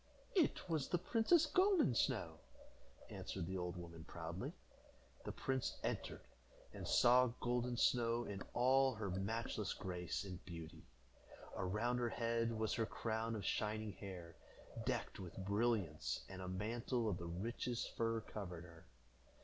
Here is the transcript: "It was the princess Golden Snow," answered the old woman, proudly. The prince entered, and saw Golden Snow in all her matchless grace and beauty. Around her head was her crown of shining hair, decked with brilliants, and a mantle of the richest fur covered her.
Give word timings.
"It 0.33 0.67
was 0.67 0.87
the 0.87 0.97
princess 0.97 1.45
Golden 1.45 1.93
Snow," 1.93 2.39
answered 3.11 3.45
the 3.45 3.59
old 3.59 3.77
woman, 3.77 4.03
proudly. 4.03 4.51
The 5.25 5.31
prince 5.31 5.77
entered, 5.83 6.23
and 6.73 6.87
saw 6.87 7.27
Golden 7.39 7.77
Snow 7.77 8.25
in 8.25 8.41
all 8.55 8.95
her 8.95 9.11
matchless 9.11 9.75
grace 9.75 10.23
and 10.23 10.43
beauty. 10.43 10.87
Around 11.55 11.99
her 11.99 12.09
head 12.09 12.51
was 12.57 12.73
her 12.73 12.87
crown 12.87 13.35
of 13.35 13.45
shining 13.45 13.91
hair, 13.93 14.35
decked 14.87 15.19
with 15.19 15.37
brilliants, 15.45 16.23
and 16.27 16.41
a 16.41 16.47
mantle 16.47 17.07
of 17.07 17.19
the 17.19 17.27
richest 17.27 17.95
fur 17.95 18.21
covered 18.21 18.63
her. 18.63 18.87